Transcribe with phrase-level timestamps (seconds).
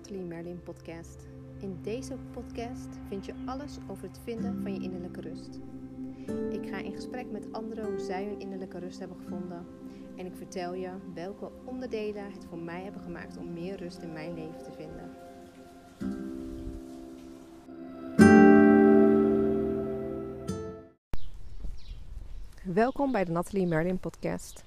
[0.00, 1.26] Nathalie Merlin podcast.
[1.58, 5.60] In deze podcast vind je alles over het vinden van je innerlijke rust.
[6.50, 9.66] Ik ga in gesprek met anderen hoe zij hun innerlijke rust hebben gevonden.
[10.16, 14.12] En ik vertel je welke onderdelen het voor mij hebben gemaakt om meer rust in
[14.12, 15.10] mijn leven te vinden.
[22.62, 24.64] Welkom bij de Nathalie Merlin podcast.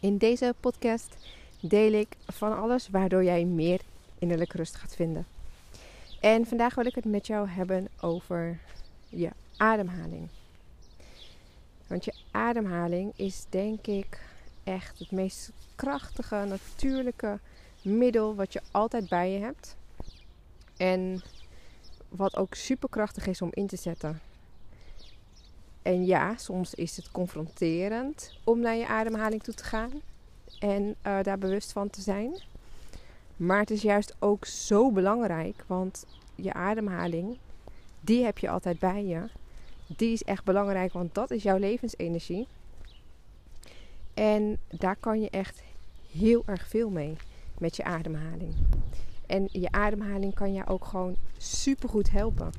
[0.00, 1.16] In deze podcast
[1.60, 3.80] deel ik van alles waardoor jij meer
[4.20, 5.26] innerlijke rust gaat vinden.
[6.20, 8.58] En vandaag wil ik het met jou hebben over
[9.08, 10.28] je ademhaling.
[11.86, 14.20] Want je ademhaling is denk ik
[14.64, 17.38] echt het meest krachtige, natuurlijke
[17.82, 19.76] middel wat je altijd bij je hebt.
[20.76, 21.22] En
[22.08, 24.20] wat ook superkrachtig is om in te zetten.
[25.82, 29.92] En ja, soms is het confronterend om naar je ademhaling toe te gaan
[30.58, 32.42] en uh, daar bewust van te zijn.
[33.40, 37.38] Maar het is juist ook zo belangrijk, want je ademhaling,
[38.00, 39.28] die heb je altijd bij je.
[39.86, 42.46] Die is echt belangrijk, want dat is jouw levensenergie.
[44.14, 45.62] En daar kan je echt
[46.12, 47.16] heel erg veel mee
[47.58, 48.54] met je ademhaling.
[49.26, 52.52] En je ademhaling kan je ook gewoon supergoed helpen.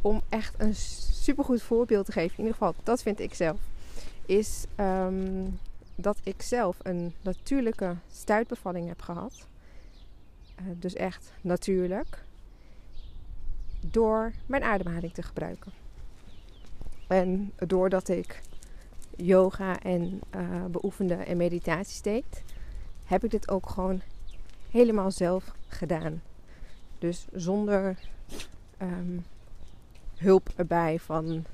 [0.00, 3.58] Om echt een supergoed voorbeeld te geven, in ieder geval, dat vind ik zelf,
[4.26, 5.58] is um,
[5.94, 9.46] dat ik zelf een natuurlijke stuitbevalling heb gehad.
[10.60, 12.24] Uh, dus echt natuurlijk.
[13.90, 15.72] Door mijn ademhaling te gebruiken.
[17.08, 18.42] En doordat ik
[19.16, 22.42] yoga en uh, beoefende en meditaties deed,
[23.04, 24.00] heb ik dit ook gewoon
[24.70, 26.22] helemaal zelf gedaan.
[26.98, 27.98] Dus zonder
[28.82, 29.24] um,
[30.16, 31.44] hulp erbij van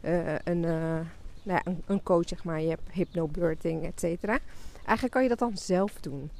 [0.00, 1.04] uh, een, nou
[1.42, 2.60] ja, een, coach, zeg maar.
[2.60, 4.38] Je hebt hypnobirthing, et cetera.
[4.74, 6.30] Eigenlijk kan je dat dan zelf doen.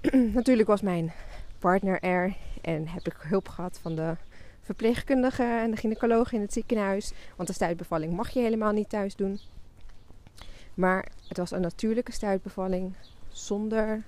[0.34, 1.12] Natuurlijk was mijn
[1.58, 4.16] partner er en heb ik hulp gehad van de
[4.60, 7.12] verpleegkundige en de gynaecoloog in het ziekenhuis.
[7.36, 9.40] Want de stuitbevalling mag je helemaal niet thuis doen.
[10.74, 12.94] Maar het was een natuurlijke stuitbevalling
[13.28, 14.02] zonder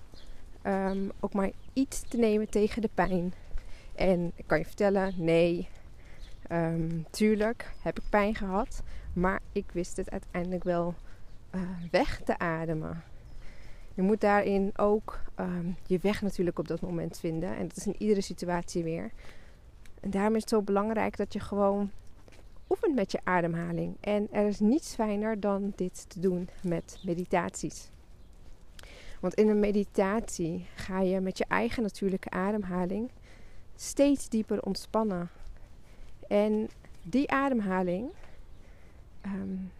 [0.67, 3.35] um, ook maar iets te nemen tegen de pijn.
[3.95, 5.69] En ik kan je vertellen, nee,
[6.53, 8.83] um, tuurlijk heb ik pijn gehad.
[9.13, 10.95] Maar ik wist het uiteindelijk wel
[11.55, 11.61] uh,
[11.91, 13.03] weg te ademen.
[13.99, 17.57] Je moet daarin ook um, je weg natuurlijk op dat moment vinden.
[17.57, 19.11] En dat is in iedere situatie weer.
[20.01, 21.91] En daarom is het zo belangrijk dat je gewoon
[22.69, 23.97] oefent met je ademhaling.
[24.01, 27.91] En er is niets fijner dan dit te doen met meditaties.
[29.21, 33.11] Want in een meditatie ga je met je eigen natuurlijke ademhaling
[33.77, 35.31] steeds dieper ontspannen.
[36.29, 36.69] En
[37.03, 38.11] die ademhaling,
[39.27, 39.71] um,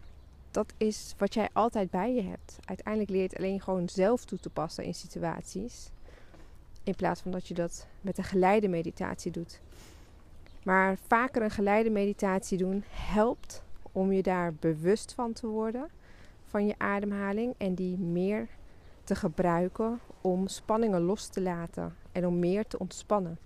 [0.59, 2.59] dat is wat jij altijd bij je hebt.
[2.65, 5.89] Uiteindelijk leer je het alleen gewoon zelf toe te passen in situaties.
[6.83, 9.61] In plaats van dat je dat met een geleide meditatie doet.
[10.63, 15.89] Maar vaker een geleide meditatie doen helpt om je daar bewust van te worden.
[16.45, 17.53] Van je ademhaling.
[17.57, 18.47] En die meer
[19.03, 21.95] te gebruiken om spanningen los te laten.
[22.11, 23.37] En om meer te ontspannen.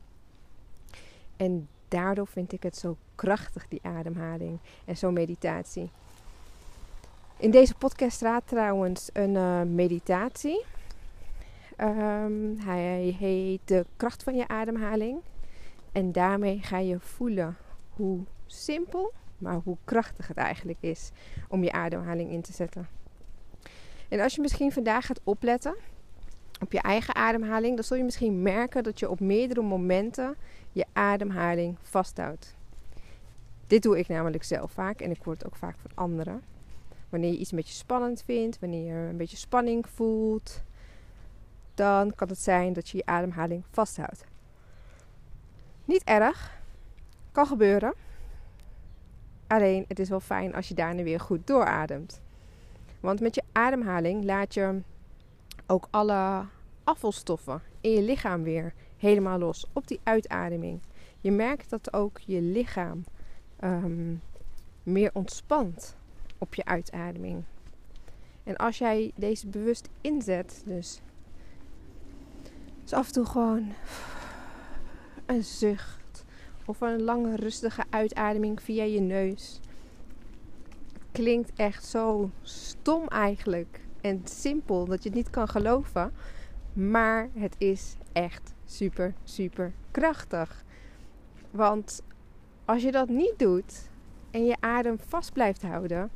[1.38, 4.60] En daardoor vind ik het zo krachtig, die ademhaling.
[4.86, 5.92] En zo'n meditatie.
[7.44, 10.66] In deze podcast staat trouwens een uh, meditatie.
[11.78, 15.20] Um, hij heet De kracht van je ademhaling.
[15.92, 17.58] En daarmee ga je voelen
[17.90, 21.12] hoe simpel, maar hoe krachtig het eigenlijk is
[21.48, 22.88] om je ademhaling in te zetten.
[24.10, 25.76] En als je misschien vandaag gaat opletten
[26.62, 30.36] op je eigen ademhaling, dan zul je misschien merken dat je op meerdere momenten
[30.72, 32.56] je ademhaling vasthoudt.
[33.68, 36.53] Dit doe ik namelijk zelf vaak en ik hoor het ook vaak van anderen.
[37.14, 40.64] Wanneer je iets een beetje spannend vindt, wanneer je een beetje spanning voelt,
[41.74, 44.26] dan kan het zijn dat je je ademhaling vasthoudt.
[45.86, 46.62] Niet erg,
[47.32, 47.94] kan gebeuren.
[49.48, 52.22] Alleen het is wel fijn als je daarna weer goed doorademt.
[53.00, 54.82] Want met je ademhaling laat je
[55.68, 56.46] ook alle
[56.84, 60.82] afvalstoffen in je lichaam weer helemaal los op die uitademing.
[61.22, 63.04] Je merkt dat ook je lichaam
[63.60, 64.22] um,
[64.84, 66.02] meer ontspant
[66.44, 67.44] op je uitademing.
[68.44, 71.02] En als jij deze bewust inzet, dus,
[72.82, 73.74] dus af en toe gewoon
[75.26, 76.26] een zucht
[76.66, 79.60] of een lange rustige uitademing via je neus.
[81.12, 86.14] Klinkt echt zo stom eigenlijk en simpel dat je het niet kan geloven.
[86.74, 90.64] Maar het is echt super, super krachtig.
[91.52, 92.02] Want
[92.66, 93.90] als je dat niet doet
[94.32, 96.12] en je adem vast blijft houden,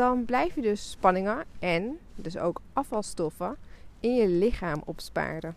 [0.00, 3.56] dan blijf je dus spanningen en dus ook afvalstoffen
[4.00, 5.54] in je lichaam opsparen.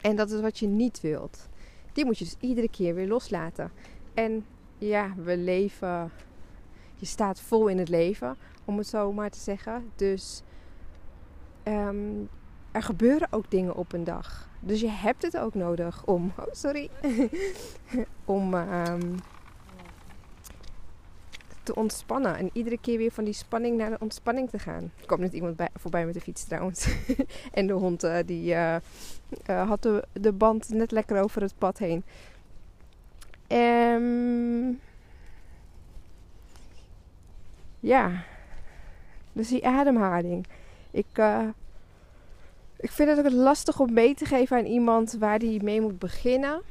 [0.00, 1.48] En dat is wat je niet wilt.
[1.92, 3.72] Die moet je dus iedere keer weer loslaten.
[4.14, 4.46] En
[4.78, 6.10] ja, we leven.
[6.94, 9.90] Je staat vol in het leven, om het zo maar te zeggen.
[9.96, 10.42] Dus
[11.62, 12.24] ehm,
[12.72, 14.48] er gebeuren ook dingen op een dag.
[14.60, 16.32] Dus je hebt het ook nodig om.
[16.38, 16.90] Oh, sorry.
[18.24, 18.54] om.
[18.54, 19.14] Um,
[21.64, 22.36] te ontspannen.
[22.36, 24.92] En iedere keer weer van die spanning naar de ontspanning te gaan.
[25.00, 26.88] Er komt net iemand bij, voorbij met de fiets trouwens.
[27.52, 28.76] en de hond uh, die uh,
[29.46, 32.04] had de, de band net lekker over het pad heen.
[33.48, 34.80] Um,
[37.80, 38.24] ja.
[39.32, 40.46] Dus die ademhaling.
[40.90, 41.22] Ik,
[42.76, 45.98] ik vind het ook lastig om mee te geven aan iemand waar die mee moet
[45.98, 46.62] beginnen.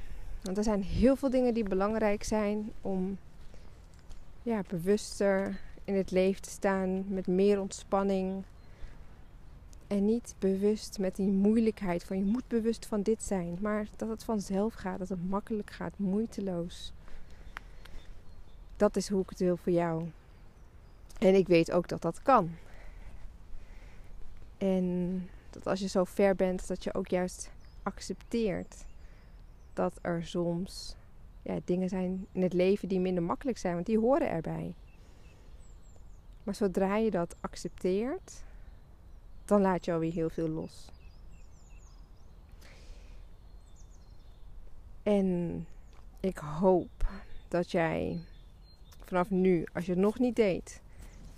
[0.42, 3.18] Want er zijn heel veel dingen die belangrijk zijn om
[4.44, 8.44] ja, bewuster in het leven te staan, met meer ontspanning.
[9.88, 14.10] En niet bewust met die moeilijkheid van je moet bewust van dit zijn, maar dat
[14.10, 16.92] het vanzelf gaat, dat het makkelijk gaat, moeiteloos.
[18.78, 20.06] Dat is hoe ik het wil voor jou.
[21.20, 22.56] En ik weet ook dat dat kan.
[24.58, 27.52] En dat als je zo ver bent, dat je ook juist
[27.84, 28.86] accepteert
[29.74, 30.96] dat er soms
[31.44, 34.74] ja, dingen zijn in het leven die minder makkelijk zijn, want die horen erbij.
[36.44, 38.44] Maar zodra je dat accepteert,
[39.46, 40.88] dan laat je alweer heel veel los.
[45.04, 45.66] En
[46.20, 47.08] ik hoop
[47.48, 48.20] dat jij
[49.06, 50.82] vanaf nu, als je het nog niet deed,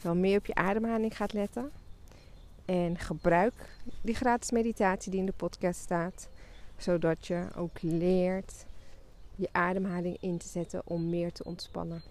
[0.01, 1.71] wel meer op je ademhaling gaat letten.
[2.65, 3.53] En gebruik
[4.01, 6.29] die gratis meditatie die in de podcast staat,
[6.77, 8.65] zodat je ook leert
[9.35, 12.01] je ademhaling in te zetten om meer te ontspannen.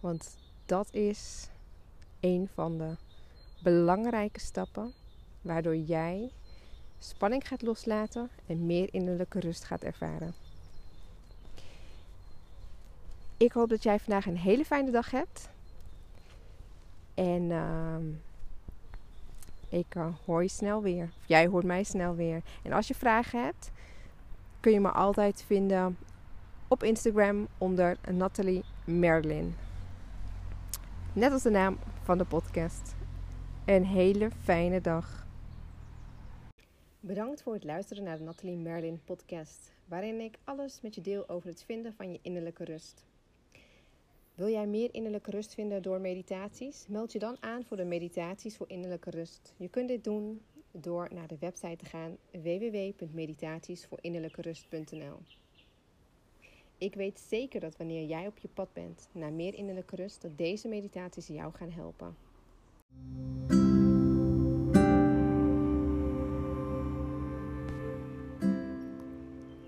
[0.00, 0.36] Want
[0.66, 1.48] dat is
[2.20, 2.96] een van de
[3.62, 4.92] belangrijke stappen
[5.42, 6.30] waardoor jij
[6.98, 10.34] spanning gaat loslaten en meer innerlijke rust gaat ervaren.
[13.36, 15.48] Ik hoop dat jij vandaag een hele fijne dag hebt.
[17.14, 17.96] En uh,
[19.68, 21.04] ik uh, hoor je snel weer.
[21.04, 22.42] Of jij hoort mij snel weer.
[22.62, 23.70] En als je vragen hebt,
[24.66, 25.98] kun je me altijd vinden
[26.68, 29.54] op Instagram onder Natalie Merlin.
[31.12, 32.94] Net als de naam van de podcast.
[33.64, 35.26] Een hele fijne dag.
[37.00, 41.28] Bedankt voor het luisteren naar de Natalie Merlin podcast, waarin ik alles met je deel
[41.28, 43.04] over het vinden van je innerlijke rust.
[44.34, 46.86] Wil jij meer innerlijke rust vinden door meditaties?
[46.88, 49.54] Meld je dan aan voor de meditaties voor innerlijke rust.
[49.56, 50.40] Je kunt dit doen
[50.80, 55.18] door naar de website te gaan www.meditatiesvoorinnerlijkerust.nl.
[56.78, 60.38] Ik weet zeker dat wanneer jij op je pad bent naar meer innerlijke rust, dat
[60.38, 62.16] deze meditaties jou gaan helpen.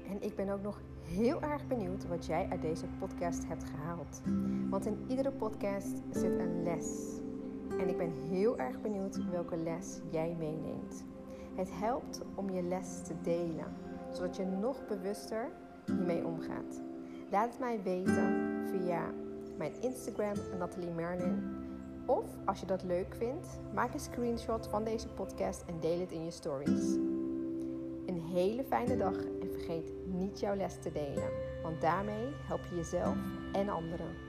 [0.09, 4.21] En ik ben ook nog heel erg benieuwd wat jij uit deze podcast hebt gehaald.
[4.71, 7.21] Want in iedere podcast zit een les.
[7.71, 11.05] En ik ben heel erg benieuwd welke les jij meeneemt.
[11.55, 13.75] Het helpt om je les te delen,
[14.13, 15.51] zodat je nog bewuster
[15.87, 16.83] hiermee omgaat.
[17.31, 19.11] Laat het mij weten via
[19.57, 21.67] mijn Instagram Nathalie Merlin.
[22.07, 26.13] Of als je dat leuk vindt, maak een screenshot van deze podcast en deel het
[26.13, 26.95] in je stories.
[28.07, 31.31] Een hele fijne dag en vergeet niet jouw les te delen,
[31.63, 33.17] want daarmee help je jezelf
[33.53, 34.28] en anderen.